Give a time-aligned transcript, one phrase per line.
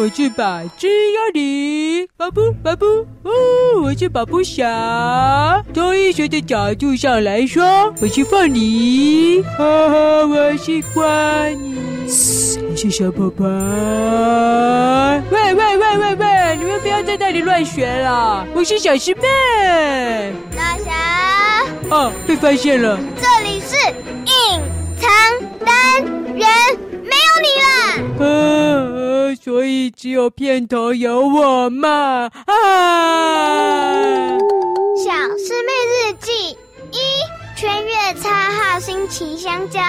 [0.00, 2.86] 我是把枝丫里，巴布巴布，
[3.22, 5.62] 哦，我是宝布侠。
[5.74, 7.62] 从医学的角度上来说，
[8.00, 11.76] 我是凤梨，哈哈，我喜欢你。
[12.70, 13.44] 我是小宝宝。
[15.30, 20.32] 喂喂喂喂喂，你们不要在那里乱学了，我是小师妹。
[20.56, 21.66] 大侠。
[21.90, 22.98] 哦，被发现了。
[23.20, 23.76] 这里是
[24.24, 24.62] 隐
[24.98, 25.10] 藏
[25.62, 26.02] 单
[26.34, 26.48] 元，
[29.90, 32.30] 只有片头有我嘛？
[32.46, 34.38] 啊！
[34.96, 36.56] 小师妹日记
[36.92, 36.98] 一，
[37.56, 39.80] 圈月叉号星期香蕉。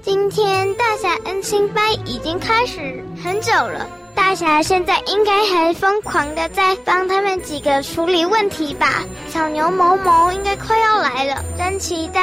[0.00, 3.88] 今天大侠安亲班已经开始很久了。
[4.14, 9.04] 大侠现在应该还疯狂的在帮他们几个处理问题吧？
[9.28, 12.20] 小牛某某应该快要来了，真期待！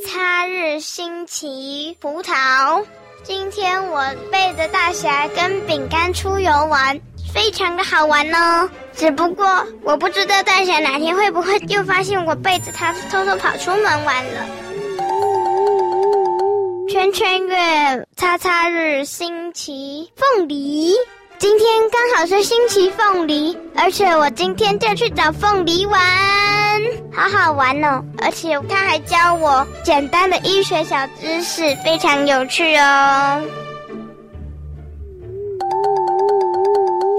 [0.00, 2.84] 擦日星期葡萄，
[3.22, 7.00] 今天我背着大侠跟饼干出游玩，
[7.32, 8.68] 非常的好玩呢。
[8.96, 9.46] 只不过
[9.82, 14.46] 我不知道大侠哪天会不会又发现我背着他偷偷跑出门玩了。
[16.88, 20.92] 圈圈月擦擦日星期凤梨，
[21.38, 26.00] 今天刚好是星期凤梨，而且我今天就去找凤梨玩，
[27.16, 28.02] 好好玩哦！
[28.18, 33.40] 而且他还教我简单的医学小知识，非常有趣哦。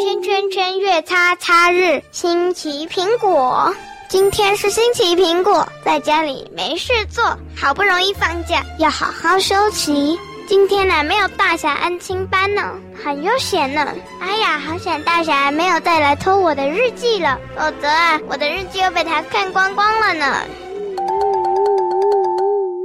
[0.02, 3.74] 圈圈圈月叉叉日星期苹果。
[4.10, 7.24] 今天是星期苹果，在家里没事做，
[7.56, 10.20] 好不容易放假，要好好休息。
[10.48, 12.62] 今天呢、没有大侠安亲班呢，
[13.04, 13.94] 很悠闲呢。
[14.20, 20.42] 哎呀，好想大侠没有再来偷我的日记了，否则啊，我的日记又被他看光光了呢。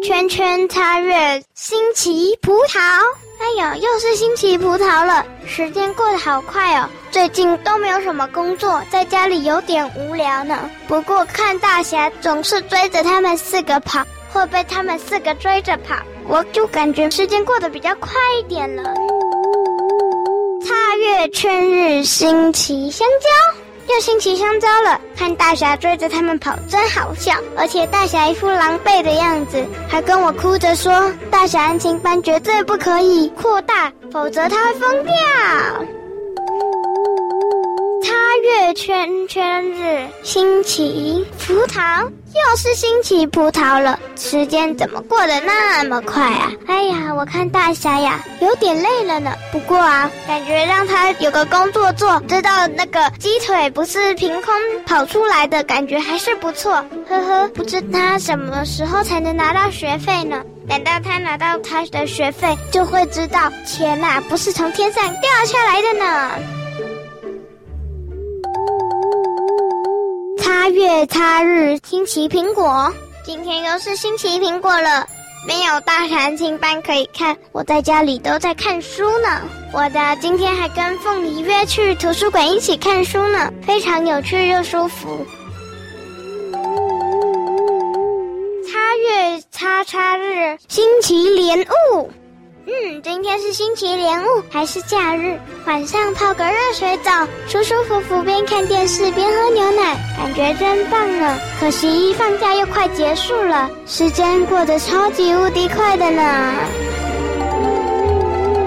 [0.03, 2.81] 圈圈叉月星期葡萄。
[3.41, 6.89] 哎呦，又是星期葡萄了，时间过得好快哦。
[7.11, 10.71] 最近都没有什么工作，在家里有点无聊呢。
[10.89, 15.97] 不过看大侠总是追着他们四个跑，或被他们四个追着跑，
[16.29, 18.83] 我就感觉时间过得比较快一点了。
[20.65, 23.61] 叉月春日新奇香蕉。
[23.93, 27.35] 又新奇香蕉了，看大侠追着他们跑，真好笑。
[27.57, 35.13] 而且大侠一副狼狈的样子，还跟我哭着说：“大侠安晴班绝对不可以扩大，否则他会疯掉。”
[38.03, 43.99] 叉月圈圈日星期葡萄，又是星期葡萄了。
[44.17, 46.53] 时间怎么过得那么快啊？
[46.67, 49.33] 哎呀，我看大侠呀，有点累了呢。
[49.53, 54.55] 不过啊，感觉让他有个工作做，知道那个鸡腿不是凭空
[54.87, 56.73] 跑出来的，感觉还是不错。
[57.09, 60.43] 呵呵，不知他什么时候才能拿到学费呢？
[60.69, 66.31] 等到他拿到他的学费，就会知道钱呐，不是从天上掉下来的呢。
[70.61, 72.93] 叉月叉日星期苹果，
[73.25, 75.09] 今天又是星期苹果了。
[75.49, 79.41] 没有大弹琴班可以看，我在家里都在看书呢。
[79.73, 85.25] 我的今天还跟凤梨约去图书馆一起看书呢，非常有趣又舒服。
[88.71, 91.65] 叉月叉叉日星期莲雾。
[92.83, 95.39] 嗯，今天是星期连雾还是假日？
[95.67, 101.39] 晚上泡个热水澡，舒舒服服边看电视边喝牛奶，感觉真棒呢。
[101.59, 106.23] 可惜放假又快结束了，时间过得超级无敌快的呢。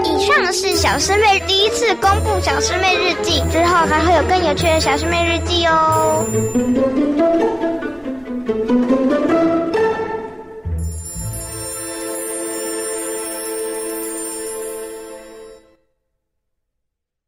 [0.04, 6.24] 以上是小师妹第一次公布小师妹日记，之后还会有更有趣的小师妹日记哦。